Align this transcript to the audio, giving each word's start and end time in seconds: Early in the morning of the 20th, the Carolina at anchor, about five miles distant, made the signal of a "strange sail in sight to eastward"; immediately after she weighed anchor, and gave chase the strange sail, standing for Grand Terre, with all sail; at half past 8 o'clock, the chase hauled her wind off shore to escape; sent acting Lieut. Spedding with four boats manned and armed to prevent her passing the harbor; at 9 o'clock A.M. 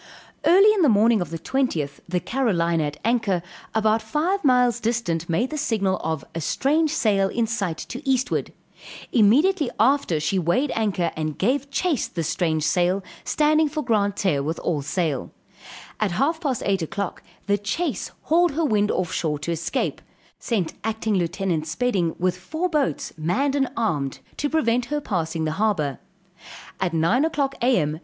Early 0.45 0.73
in 0.73 0.81
the 0.81 0.89
morning 0.89 1.21
of 1.21 1.29
the 1.29 1.37
20th, 1.37 1.99
the 2.09 2.19
Carolina 2.19 2.85
at 2.85 2.97
anchor, 3.05 3.43
about 3.75 4.01
five 4.01 4.43
miles 4.43 4.79
distant, 4.79 5.29
made 5.29 5.51
the 5.51 5.59
signal 5.59 6.01
of 6.03 6.25
a 6.33 6.41
"strange 6.41 6.89
sail 6.89 7.29
in 7.29 7.45
sight 7.45 7.77
to 7.77 8.01
eastward"; 8.09 8.51
immediately 9.11 9.69
after 9.79 10.19
she 10.19 10.39
weighed 10.39 10.71
anchor, 10.73 11.11
and 11.15 11.37
gave 11.37 11.69
chase 11.69 12.07
the 12.07 12.23
strange 12.23 12.63
sail, 12.63 13.03
standing 13.23 13.69
for 13.69 13.83
Grand 13.83 14.15
Terre, 14.15 14.41
with 14.41 14.57
all 14.61 14.81
sail; 14.81 15.29
at 15.99 16.13
half 16.13 16.41
past 16.41 16.63
8 16.65 16.81
o'clock, 16.81 17.21
the 17.45 17.59
chase 17.59 18.09
hauled 18.23 18.53
her 18.53 18.65
wind 18.65 18.89
off 18.89 19.13
shore 19.13 19.37
to 19.37 19.51
escape; 19.51 20.01
sent 20.39 20.73
acting 20.83 21.13
Lieut. 21.13 21.67
Spedding 21.67 22.15
with 22.17 22.35
four 22.39 22.67
boats 22.69 23.13
manned 23.19 23.53
and 23.55 23.69
armed 23.77 24.17
to 24.37 24.49
prevent 24.49 24.85
her 24.85 24.99
passing 24.99 25.45
the 25.45 25.51
harbor; 25.61 25.99
at 26.79 26.91
9 26.91 27.23
o'clock 27.23 27.53
A.M. 27.61 27.99